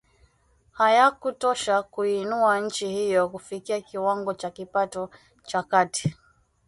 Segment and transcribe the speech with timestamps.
[0.71, 5.09] hayakutosha kuiinua nchi hiyo kufikia kiwango cha kipato
[5.43, 6.15] cha kati